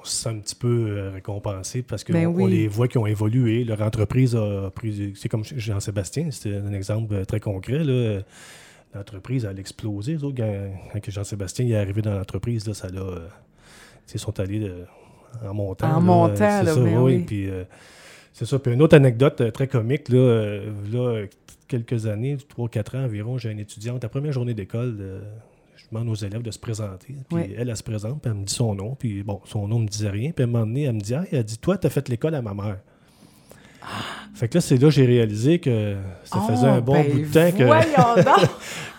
[0.05, 3.07] se sent un petit peu euh, récompensé parce qu'on Ben on les voit qui ont
[3.07, 3.64] évolué.
[3.64, 5.12] Leur entreprise a pris...
[5.17, 8.21] C'est comme Jean-Sébastien, c'était un exemple euh, très concret, là.
[8.95, 10.12] L'entreprise, elle a explosé.
[10.12, 13.00] Les autres, quand, Jean-Sébastien est arrivé dans l'entreprise, là, ça l'a...
[13.00, 13.28] euh,
[14.12, 14.71] ils sont allés
[15.45, 15.88] en montant.
[15.88, 17.17] En là, montant, c'est là, ça, ben oui.
[17.17, 17.25] oui.
[17.26, 17.64] Puis, euh,
[18.33, 18.59] c'est ça.
[18.59, 21.26] Puis une autre anecdote très comique, là, là
[21.69, 25.21] quelques années, 3-4 ans environ, j'ai une étudiante, la première journée d'école, euh,
[25.92, 27.16] aux élèves de se présenter.
[27.28, 28.95] Puis elle, elle se présente, puis elle me dit son nom.
[28.99, 30.30] Puis bon, son nom ne me disait rien.
[30.30, 32.09] Puis à un moment donné, elle me dit Ah, elle dit Toi, tu as fait
[32.09, 32.76] l'école à ma mère.
[34.35, 37.11] Fait que là, c'est là que j'ai réalisé que ça faisait Oh, un bon ben
[37.11, 37.57] bout de temps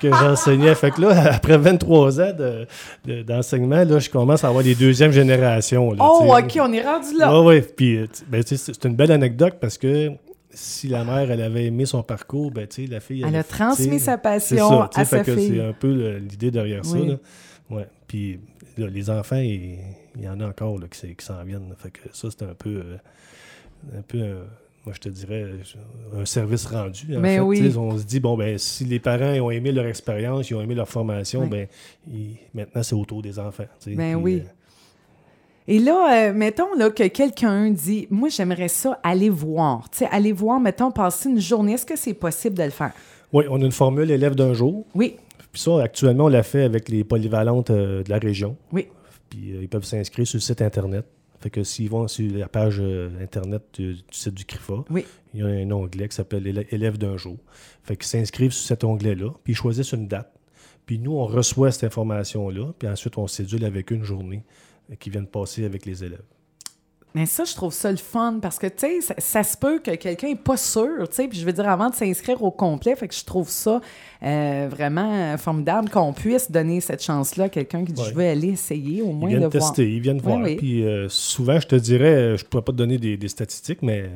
[0.01, 0.73] que, j'enseignais.
[0.73, 2.65] Fait que là, après 23 ans de-
[3.05, 5.91] de- d'enseignement, là, je commence à avoir les deuxièmes générations.
[5.91, 6.33] là, oh.
[6.35, 7.39] OK, on est rendu là.
[7.41, 7.63] Oui, oui.
[7.75, 10.11] Puis, ben, c'est une belle anecdote parce que
[10.59, 13.23] si la mère, elle avait aimé son parcours, ben, tu sais, la fille...
[13.27, 15.49] Elle a tu transmis sa passion ça, à sa fait fille.
[15.55, 16.97] c'est un peu le- l'idée derrière ça.
[16.97, 17.15] Là.
[17.69, 17.87] Ouais.
[18.07, 18.39] Puis
[18.77, 19.77] là, les enfants, il,
[20.15, 21.73] il y en a encore là, qui, s'en viennent.
[21.77, 22.69] Fait que ça, c'est un peu...
[22.83, 22.97] euh,
[23.97, 24.43] un peu euh,
[24.85, 25.45] moi, je te dirais,
[26.17, 27.15] un service rendu.
[27.15, 27.73] En Ben fait, oui.
[27.77, 30.73] On se dit, bon, ben, si les parents ont aimé leur expérience, ils ont aimé
[30.73, 31.49] leur formation, Oui.
[31.49, 31.67] ben,
[32.09, 33.65] ils- maintenant, c'est autour des enfants.
[33.87, 34.43] Ben Puis, oui.
[34.45, 34.49] euh,
[35.71, 39.87] Et là, euh, mettons là, que quelqu'un dit Moi, j'aimerais ça aller voir.
[39.91, 41.73] Tu sais, aller voir, mettons, passer une journée.
[41.73, 42.91] Est-ce que c'est possible de le faire?
[43.31, 44.87] oui, on a une formule élève d'un jour.
[44.95, 45.17] Oui,
[45.51, 48.57] Puis ça, actuellement, on l'a fait avec les polyvalentes euh, de la région.
[48.71, 48.87] oui.
[49.29, 51.05] Puis euh, ils peuvent s'inscrire sur le site Internet.
[51.39, 55.05] Fait que s'ils vont sur la page euh, Internet du, du site du CRIFA, Oui.
[55.35, 57.37] il y a un onglet qui s'appelle Élè- Élève d'un jour.
[57.83, 60.33] Fait qu'ils s'inscrivent sur cet onglet-là, puis ils choisissent une date.
[60.87, 64.43] Puis nous, on reçoit cette information-là, puis ensuite, on sédule avec une journée
[64.99, 66.23] qui viennent passer avec les élèves.
[67.15, 69.79] Mais ça, je trouve ça le fun parce que, tu sais, ça, ça se peut
[69.79, 72.51] que quelqu'un n'est pas sûr, tu sais, puis je veux dire, avant de s'inscrire au
[72.51, 73.81] complet, fait que je trouve ça
[74.21, 78.09] euh, vraiment formidable qu'on puisse donner cette chance-là à quelqu'un qui dit, Ouais.
[78.09, 79.71] je veux aller essayer au Ils moins viennent de voir.
[79.73, 80.39] tester, ils viennent voir.
[80.39, 80.55] oui.
[80.57, 83.27] Puis euh, souvent, je te dirais, euh, je ne pourrais pas te donner des, des
[83.27, 84.07] statistiques, mais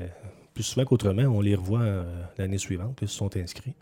[0.54, 2.04] plus souvent qu'autrement, on les revoit euh,
[2.38, 3.74] l'année suivante, puis ils se sont inscrits.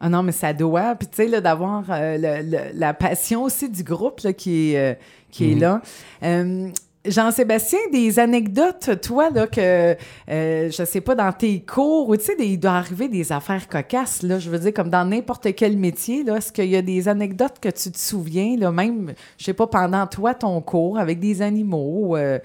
[0.00, 0.94] Ah non, mais ça doit.
[0.94, 4.72] Puis, tu sais, là, d'avoir euh, le- le- la passion aussi du groupe là, qui
[4.74, 4.94] est, euh,
[5.30, 5.60] qui est Mhm.
[5.60, 5.82] là.
[6.22, 6.68] Euh,
[7.06, 9.96] Jean-Sébastien, des anecdotes, toi, là, que,
[10.30, 13.68] euh, je sais pas, dans tes cours, ou tu sais, il doit arriver des affaires
[13.68, 16.82] cocasses, là, je veux dire, comme dans n'importe quel métier, là, est-ce qu'il y a
[16.82, 20.98] des anecdotes que tu te souviens, là, même, je sais pas, pendant toi, ton cours,
[20.98, 22.38] avec des animaux, euh,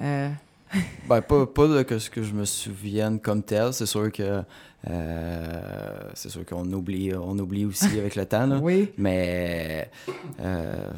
[0.00, 0.28] euh,
[1.08, 3.72] Ben, pas, pas de que ce que je me souvienne comme tel.
[3.72, 4.42] C'est sûr que
[4.90, 8.46] euh, c'est sûr qu'on oublie, on oublie aussi avec le temps.
[8.46, 8.58] Là.
[8.60, 9.90] oui, Mais
[10.40, 10.88] euh,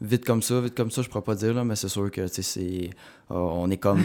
[0.00, 2.26] vite comme ça, vite comme ça, je pourrais pas dire, là, mais c'est sûr que
[2.26, 2.90] c'est,
[3.28, 4.02] on est comme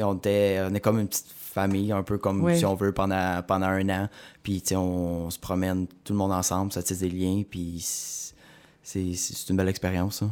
[0.00, 2.58] on, était, on est comme une petite famille, un peu comme Oui.
[2.58, 4.08] si on veut pendant, pendant un an.
[4.42, 7.84] Puis on, se promène tout le monde ensemble, ça tisse des liens, puis
[8.82, 10.22] c'est, une belle expérience.
[10.22, 10.30] hein.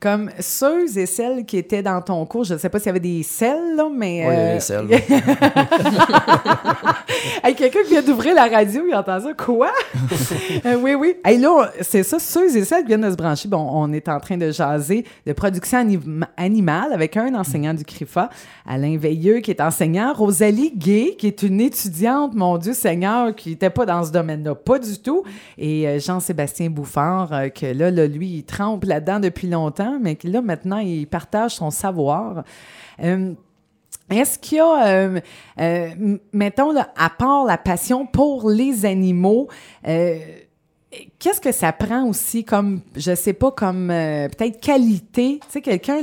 [0.00, 3.00] Comme ceux et celles qui étaient dans ton cours, je sais pas s'il y avait
[3.00, 4.24] des selles, là, mais...
[4.26, 4.88] Ouais, il y a euh, selles.
[7.44, 9.32] Hey, quelqu'un qui vient d'ouvrir la radio, il entend ça.
[9.34, 9.70] Quoi?
[10.66, 11.14] Euh, oui, oui.
[11.24, 13.48] Hey, là, c'est ça, ceux et celles qui viennent de se brancher.
[13.48, 17.84] Bon, on est en train de jaser de production anim- animale avec un enseignant du
[17.84, 18.28] CRIFA,
[18.66, 23.50] Alain Veilleux, qui est enseignant, Rosalie Gay, qui est une étudiante, mon Dieu Seigneur, qui
[23.50, 25.22] n'était pas dans ce domaine-là, pas du tout,
[25.56, 30.18] et euh, Jean-Sébastien Bouffard, euh, que là, là, lui, il trempe là-dedans depuis longtemps, mais
[30.24, 32.42] là, maintenant, il partage son savoir.
[33.02, 33.32] Euh,
[34.10, 35.20] est-ce qu'il y a, euh,
[35.60, 39.48] euh, mettons, à part la passion pour les animaux,
[39.86, 40.18] euh,
[41.18, 45.38] Qu'est-ce que ça prend aussi comme, je sais pas, comme peut-être qualité?
[45.42, 45.98] Tu sais, quelqu'un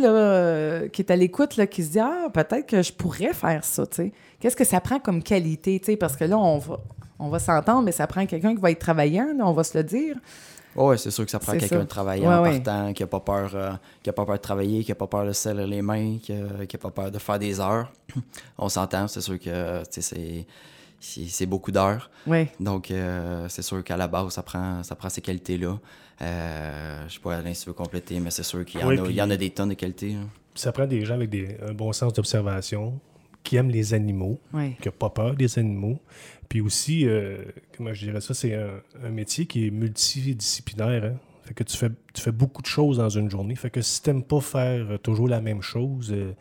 [0.89, 3.83] qui est à l'écoute, qui se dit Ah, peut-être que je pourrais faire ça.
[4.39, 5.81] Qu'est-ce que ça prend comme qualité?
[5.99, 6.59] Parce que là, on
[7.29, 10.17] va, s'entendre, mais ça prend quelqu'un qui va être travaillant, on va se le dire.
[10.75, 12.59] Oui, c'est sûr que ça prend quelqu'un de travailler Ouais, en ouais.
[12.61, 13.71] partant, qui n'a pas, peur, euh,
[14.03, 16.17] qui a pas peur de travailler, qui n'a pas peur de se serrer les mains,
[16.21, 17.91] qui n'a pas peur de faire des heures.
[18.57, 20.45] On s'entend, c'est sûr que tu sais,
[20.99, 22.09] c'est- c'est beaucoup d'heures.
[22.27, 22.47] Oui.
[22.59, 25.77] Donc, euh, c'est sûr qu'à la base, ça prend, ça prend ces qualités-là.
[26.21, 28.87] Euh, je sais pas, Alain, si tu veux compléter, mais c'est sûr qu'il y, en
[28.87, 30.13] Oui, a- puis- il y en a des tonnes de qualités.
[30.15, 30.27] hein.
[30.55, 32.99] Ça prend des gens avec des, un bon sens d'observation,
[33.45, 34.39] qui aiment les animaux,
[34.81, 35.99] qui n'ont pas peur des animaux.
[36.49, 37.37] Puis aussi, euh,
[37.77, 41.03] comment je dirais ça, c'est un, un métier qui est multidisciplinaire.
[41.05, 41.13] hein.
[41.43, 43.55] Fait que tu fais, tu fais beaucoup de choses dans une journée.
[43.55, 46.33] Fait que si tu n'aimes pas faire euh, toujours la même chose, euh,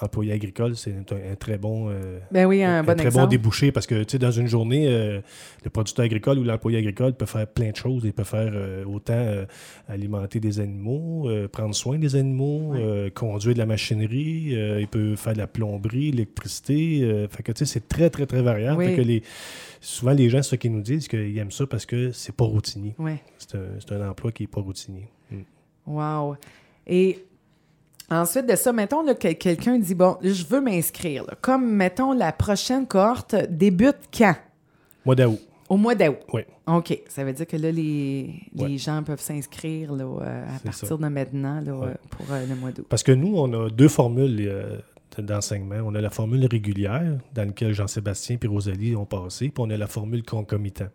[0.00, 3.26] employé agricole, c'est un, un très bon, euh, Ben oui, un, bon très exemple.
[3.26, 5.20] bon débouché parce que tu sais, dans une journée, euh,
[5.62, 8.02] le producteur agricole ou l'employé agricole peut faire plein de choses.
[8.04, 9.44] Il peut faire euh, autant euh,
[9.88, 14.88] alimenter des animaux, euh, prendre soin des animaux, euh, conduire de la machinerie, euh, il
[14.88, 17.00] peut faire de la plomberie, l'électricité.
[17.02, 18.78] euh, fait que c'est très, très, très variable.
[18.78, 18.86] Oui.
[18.88, 19.22] Fait que les,
[19.80, 22.94] souvent, les gens, ce qu'ils nous disent, qu'ils aiment ça parce que c'est pas routinier.
[23.38, 23.56] C'est
[23.92, 25.08] un, un emploi qui est pas routinier.
[25.30, 25.36] Mm.
[25.86, 26.36] Wow.
[26.86, 27.24] Et
[28.10, 31.24] ensuite de ça, mettons là, que quelqu'un dit Bon, je veux m'inscrire.
[31.40, 34.34] Comme, mettons, la prochaine cohorte débute quand?
[35.04, 35.38] Mois d'août.
[35.68, 36.16] Au mois d'août.
[36.32, 36.42] Oui.
[36.66, 37.02] OK.
[37.08, 38.78] Ça veut dire que là, les, les Ouais.
[38.78, 40.96] gens peuvent s'inscrire euh, à partir ça.
[40.96, 41.86] de maintenant là, Ouais.
[41.88, 42.86] euh, pour euh, le mois d'août.
[42.88, 44.82] Parce que nous, on a deux formules
[45.18, 45.76] d'enseignement.
[45.84, 49.76] On a la formule régulière, dans laquelle Jean-Sébastien et Rosalie ont passé, puis on a
[49.76, 50.88] la formule concomitant.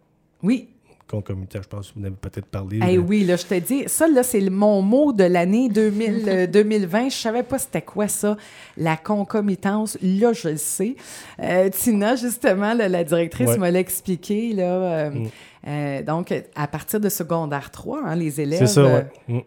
[0.43, 0.69] Oui.
[1.09, 2.79] Concomitant, je pense que vous en avez peut-être parlé.
[2.87, 6.23] Eh oui, là, je te dis, ça, là, c'est le- mon mot de l'année 2000,
[6.29, 7.09] euh, 2020.
[7.09, 8.37] Je savais pas c'était quoi ça,
[8.77, 9.97] la concomitance.
[10.03, 10.95] Là, je le sais.
[11.41, 13.57] Euh, Tina, justement, là, la directrice Ouais.
[13.57, 14.53] me l'a expliqué.
[14.53, 15.27] Là, euh, Mm.
[15.67, 18.59] euh, donc, à partir de secondaire 3, hein, les élèves...
[18.59, 18.85] C'est ça,
[19.27, 19.43] ouais.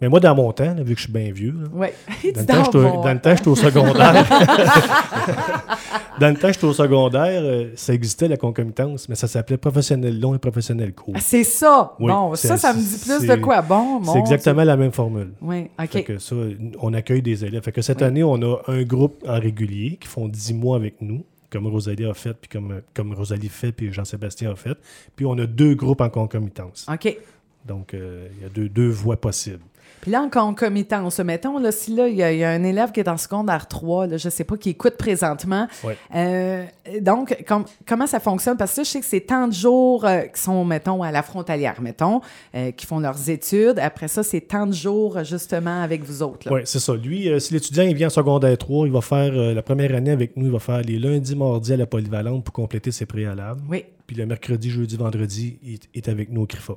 [0.00, 1.94] Mais moi, dans mon temps, là, vu que je suis bien vieux, là, ouais.
[2.34, 4.26] Dans, le temps, bon, dans le temps, j'étais au secondaire.
[6.20, 10.20] dans le temps, j'étais au secondaire, euh, ça existait la concomitance, mais ça s'appelait professionnel
[10.20, 11.14] long et professionnel court.
[11.16, 11.94] Ah, C'est ça.
[11.98, 13.62] Oui, bon, ça, ça me dit plus de quoi?
[13.62, 15.32] Bon, C'est exactement la même formule.
[15.40, 16.04] Oui, Fait OK.
[16.04, 16.36] que ça,
[16.80, 17.62] on accueille des élèves.
[17.62, 18.04] Fait que cette Oui.
[18.04, 22.04] année, on a un groupe en régulier qui font 10 mois avec nous, comme Rosalie
[22.06, 24.76] a fait, puis comme, comme Rosalie fait, puis Jean-Sébastien a fait.
[25.14, 26.86] Puis on a deux groupes en concomitance.
[26.92, 27.16] OK.
[27.64, 29.58] Donc, euh, il y a deux, deux voies possibles.
[30.06, 32.62] Puis là, en concomitance, mettons, là, si là, il y, a- il y a un
[32.62, 35.66] élève qui est en secondaire 3, là, je sais pas, qui écoute présentement.
[35.82, 35.96] Ouais.
[36.14, 36.64] Euh,
[37.00, 38.56] donc, com- comment ça fonctionne?
[38.56, 41.10] Parce que là, je sais que c'est tant de jours euh, qui sont, mettons, à
[41.10, 42.20] la frontalière, mettons,
[42.54, 43.80] euh, qui font leurs études.
[43.80, 46.46] Après ça, c'est tant de jours, justement, avec vous autres.
[46.52, 46.94] Oui, c'est ça.
[46.94, 50.36] Lui, si l'étudiant il vient en secondaire 3, il va faire la première année avec
[50.36, 53.60] nous, il va faire les lundis, mardis à la polyvalente pour compléter ses préalables.
[53.68, 53.84] Oui.
[54.06, 56.74] Puis le mercredi, jeudi, vendredi, il est avec nous au CRIFA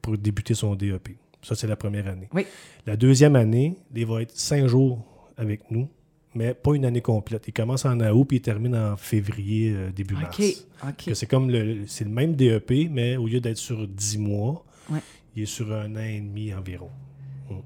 [0.00, 1.10] pour débuter son DEP.
[1.42, 2.28] Ça, c'est la première année.
[2.32, 2.46] Oui.
[2.86, 5.04] La deuxième année, il va être cinq jours
[5.36, 5.88] avec nous,
[6.34, 7.44] mais pas une année complète.
[7.48, 10.20] Il commence en août puis il termine en février, euh, début OK.
[10.22, 10.66] mars.
[10.84, 11.04] OK.
[11.06, 14.64] Que C'est comme le, c'est le même DEP, mais au lieu d'être sur 10 mois,
[14.90, 15.00] Ouais.
[15.36, 16.90] il est sur un an et demi environ.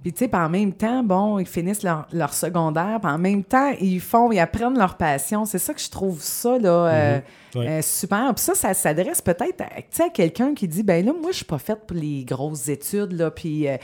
[0.02, 3.42] Puis, tu sais, en même temps, bon, ils finissent leur, leur secondaire, puis en même
[3.44, 5.44] temps, ils font, ils apprennent leur passion.
[5.44, 7.16] C'est ça que je trouve ça, là, euh,
[7.54, 7.60] Mhm.
[7.60, 7.68] Ouais.
[7.68, 8.34] euh, super.
[8.34, 11.30] Puis ça, ça s'adresse peut-être à, tu sais, à quelqu'un qui dit, ben là, moi,
[11.30, 13.76] je suis pas faite pour les grosses études, là, puis, euh,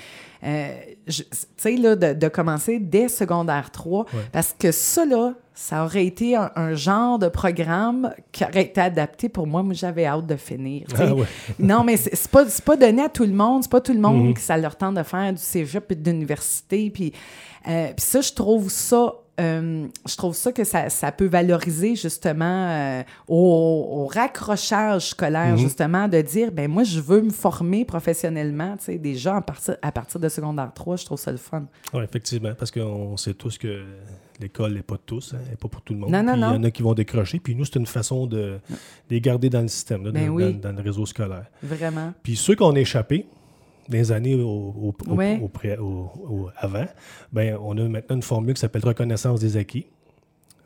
[1.07, 1.25] tu
[1.57, 4.21] sais, là, de, de commencer dès secondaire 3, Ouais.
[4.33, 8.81] parce que ça, là, ça aurait été un, un genre de programme qui aurait été
[8.81, 9.63] adapté pour moi.
[9.63, 10.87] Moi, j'avais hâte de finir.
[10.99, 11.27] Ah ouais.
[11.59, 13.63] Non, mais c'est pas, pas donné à tout le monde.
[13.63, 14.35] C'est pas tout le monde Mhm.
[14.35, 16.91] qui ça leur tente de faire du cégep et de l'université.
[16.91, 17.13] Puis,
[17.69, 19.13] euh, puis ça, je trouve ça...
[19.41, 25.53] euh, je trouve ça que ça, ça peut valoriser justement euh, au, au raccrochage scolaire,
[25.53, 25.59] Mhm.
[25.59, 29.77] justement, de dire, ben moi, je veux me former professionnellement, tu sais, déjà à partir,
[29.83, 31.65] à partir de secondaire 3, je trouve ça le fun.
[31.95, 33.85] Oui, effectivement, parce qu'on sait tous que
[34.43, 36.11] l'école n'est pas de tous, hein, elle n'est pas pour tout le monde.
[36.11, 36.51] Non, non, Puis non.
[36.51, 38.37] Il y en a qui vont décrocher, puis nous, c'est une façon de
[38.69, 38.77] de
[39.11, 40.55] les garder dans le système, là, Ben dans, oui.
[40.55, 41.47] dans- dans le réseau scolaire.
[41.63, 42.13] Vraiment.
[42.23, 43.27] Puis ceux qui ont échappé
[43.89, 45.41] les années au, au- au- Ouais.
[45.43, 46.87] au pré- au- au- avant,
[47.33, 49.87] ben, on a maintenant une formule qui s'appelle reconnaissance des acquis.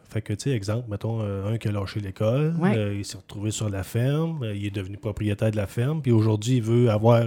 [0.08, 2.76] Fait que, tu sais, exemple, mettons euh, un qui a lâché l'école, Ouais.
[2.76, 6.00] euh, il s'est retrouvé sur la ferme, euh, il est devenu propriétaire de la ferme,
[6.02, 7.22] puis aujourd'hui, il veut avoir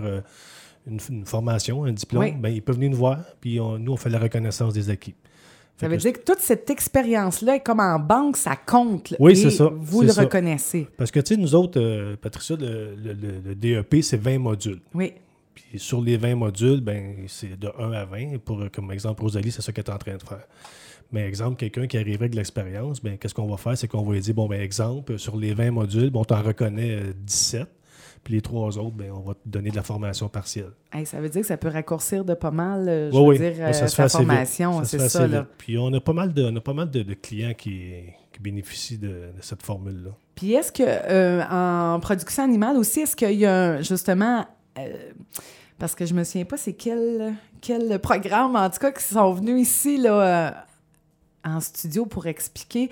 [0.88, 3.98] une, une formation, un diplôme, ben, il peut venir nous voir, puis on- nous, on
[3.98, 5.14] fait la reconnaissance des acquis.
[5.80, 9.12] Ça veut dire que toute cette expérience-là, est comme en banque, ça compte.
[9.12, 10.22] là, Oui, c'est ça, Vous le ça.
[10.24, 10.88] reconnaissez.
[10.98, 14.40] Parce que, tu sais, nous autres, euh, Patricia, le, le- le- le DEP, c'est 20
[14.40, 14.82] modules.
[14.94, 15.14] Oui.
[15.56, 18.38] Puis sur les 20 modules, ben, c'est de 1 à 20.
[18.40, 20.46] Pour, euh, comme exemple, Rosalie, c'est ça qu'elle est en train de faire.
[21.12, 23.78] Mais exemple, quelqu'un qui arriverait avec de l'expérience, ben, qu'est-ce qu'on va faire?
[23.78, 26.42] C'est qu'on va lui dire, bon, ben, exemple, sur les 20 modules, bon, tu en
[26.42, 27.68] reconnais euh, 17.
[28.30, 30.70] Puis les trois autres, ben, on va te donner de la formation partielle.
[30.94, 33.48] Hey, ça veut dire que ça peut raccourcir de pas mal, euh, je Oui, veux
[33.48, 33.54] oui.
[33.56, 35.48] dire, ça euh, se fait formation, c'est ça, là.
[35.58, 37.92] Puis on a pas mal de, on a pas mal de, de clients qui,
[38.32, 40.12] qui bénéficient de, de cette formule-là.
[40.36, 44.46] Puis est-ce que euh, en production animale aussi, est-ce qu'il y a justement
[44.78, 44.94] euh,
[45.80, 49.34] parce que je me souviens pas c'est quel quel programme en tout cas qui sont
[49.34, 50.68] venus ici là
[51.50, 52.90] en studio pour expliquer.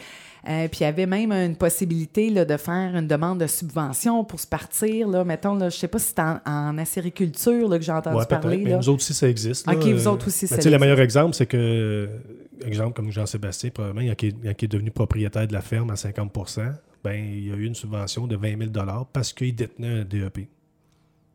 [0.47, 4.23] Euh, puis il y avait même une possibilité là, de faire une demande de subvention
[4.23, 5.07] pour se partir.
[5.07, 8.17] Là, mettons, là, je sais pas si c'est en, en acériculture là, que j'ai entendu
[8.17, 8.57] Ouais, parler.
[8.57, 9.67] Mais nous autres aussi, ça existe.
[9.67, 10.81] Ok, vous autres aussi, Mais ça tu sais, Le existe.
[10.81, 12.09] meilleur exemple, c'est que,
[12.65, 16.73] exemple comme Jean-Sébastien, probablement, il, quand il est devenu propriétaire de la ferme à 50%
[17.03, 20.47] ben, il a eu une subvention de 20 000 parce qu'il détenait un DEP.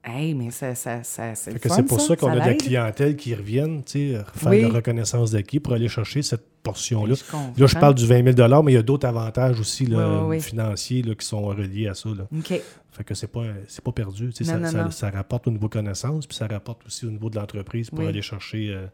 [0.04, 3.34] Hey, mais ça, ça, ça c'est pour ça, ça qu'on a de la clientèle qui
[3.36, 4.62] reviennent, tu sais, faire Oui.
[4.62, 7.14] la reconnaissance d'acquis pour aller chercher cette portion-là.
[7.30, 7.52] Comprends.
[7.56, 10.40] Là, je parle du 20 000 mais il y a d'autres avantages aussi là, Oui,
[10.40, 12.08] financiers là, qui sont reliés à ça.
[12.08, 12.26] Là.
[12.36, 12.60] OK.
[12.90, 13.44] Fait que c'est pas,
[13.84, 14.24] pas perdu.
[14.26, 14.90] Non, ça, non, ça- non.
[14.90, 18.22] ça rapporte au niveau connaissance, puis ça rapporte aussi au niveau de l'entreprise pour aller
[18.22, 18.86] chercher euh,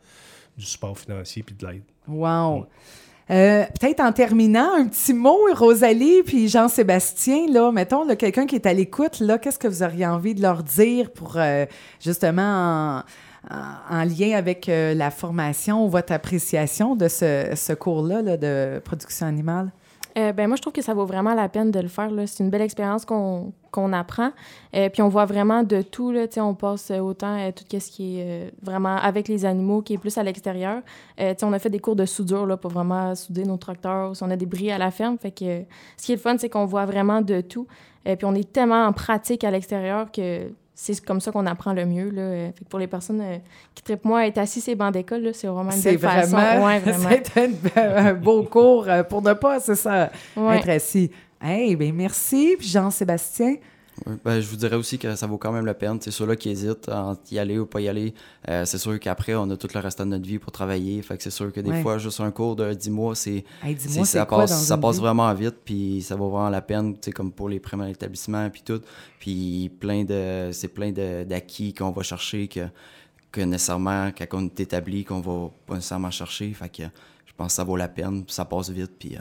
[0.59, 1.83] du support financier puis de l'aide.
[2.07, 2.67] Wow.
[3.31, 8.55] Euh, Peut-être en terminant, un petit mot, Rosalie puis Jean-Sébastien, là, mettons, là, quelqu'un qui
[8.55, 11.67] est à l'écoute, là, qu'est-ce que vous auriez envie de leur dire pour, euh,
[12.01, 13.03] justement,
[13.51, 18.23] en, en- en lien avec euh, la formation ou votre appréciation de ce, ce cours-là
[18.23, 19.71] là, de production animale?
[20.19, 22.11] Euh, ben moi, je trouve que ça vaut vraiment la peine de le faire.
[22.27, 24.33] C'est une belle expérience qu'on apprend.
[24.75, 26.11] Euh, puis on voit vraiment de tout.
[26.11, 26.27] Là.
[26.39, 29.99] On passe autant euh, tout ce qui est euh, vraiment avec les animaux, qui est
[29.99, 30.83] plus à l'extérieur.
[31.43, 34.13] On a fait des cours de soudure là, pour vraiment souder nos tracteurs.
[34.21, 35.19] On a des bris à la ferme.
[35.19, 35.63] Fait que,
[35.97, 37.67] ce qui est le fun, c'est qu'on voit vraiment de tout.
[38.05, 40.51] Et puis on est tellement en pratique à l'extérieur que
[40.81, 42.09] c'est comme ça qu'on apprend le mieux.
[42.11, 42.23] Là.
[42.23, 43.39] Euh, Fait que pour les personnes euh,
[43.75, 46.37] qui trippent moins à être assis ces bancs d'école, c'est vraiment une belle façon.
[46.37, 47.09] vraiment, Ouais, vraiment.
[47.35, 50.59] c'est un, beau cours euh, pour ne pas, c'est ça, Ouais.
[50.59, 51.11] être assis.
[51.43, 52.55] Hey, ben merci.
[52.59, 53.57] Puis Jean-Sébastien?
[54.07, 55.99] Oui, ben, je vous dirais aussi que ça vaut quand même la peine.
[56.01, 58.15] C'est ceux-là qui hésitent à y aller ou pas y aller.
[58.49, 61.01] euh, c'est sûr qu'après, on a tout le restant de notre vie pour travailler.
[61.03, 61.83] Fait que c'est sûr que des Ouais.
[61.83, 65.03] fois, juste un cours de 10 mois, c'est Hey, ça quoi passe, ça passe vie?
[65.03, 68.81] vraiment vite, puis ça vaut vraiment la peine, comme pour les premiers établissements, puis tout.
[69.19, 72.61] Puis plein de, c'est plein de- d'acquis qu'on va chercher que,
[73.33, 76.53] que nécessairement, quand on est établi, qu'on va pas nécessairement chercher.
[76.55, 76.83] Fait que
[77.27, 79.17] je pense que ça vaut la peine, ça passe vite, puis...
[79.17, 79.21] euh,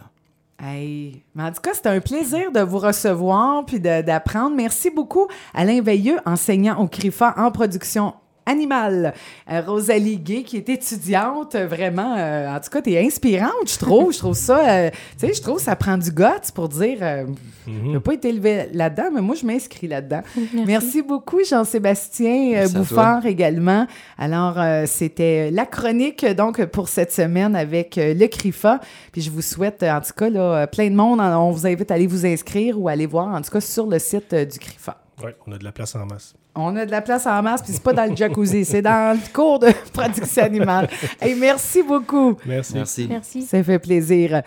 [0.59, 1.23] Hey.
[1.35, 4.55] Mais en tout cas, c'était un plaisir de vous recevoir puis d'apprendre.
[4.55, 8.15] Merci beaucoup, Alain Veilleux, enseignant au CRIFA en production
[8.47, 9.13] animale.
[9.51, 13.51] Euh, Rosalie Gay, qui est étudiante, euh, vraiment, euh, en tout cas, tu es inspirante,
[13.67, 14.13] je trouve.
[14.13, 16.97] Je trouve ça, euh, tu sais, je trouve que ça prend du guts pour dire,
[17.01, 17.25] euh,
[17.67, 20.21] je n'ai pas été élevé là-dedans, mais moi, je m'inscris là-dedans.
[20.65, 21.01] Merci.
[21.01, 23.85] beaucoup, Jean-Sébastien à Bouffard également.
[24.17, 28.79] Alors, euh, c'était la chronique, donc, pour cette semaine avec euh, le CRIFA.
[29.11, 31.19] Puis je vous souhaite, en tout cas, là, plein de monde.
[31.19, 33.99] On vous invite à aller vous inscrire ou aller voir, en tout cas, sur le
[33.99, 34.97] site euh, du CRIFA.
[35.23, 36.35] Oui, on a de la place en masse.
[36.53, 39.15] On a de la place en masse, puis c'est pas dans le jacuzzi, c'est dans
[39.17, 40.89] le cours de production animale.
[41.19, 42.37] Hey, merci beaucoup.
[42.45, 42.73] Merci.
[42.75, 43.07] Merci.
[43.09, 43.41] Merci.
[43.43, 44.41] Ça fait plaisir.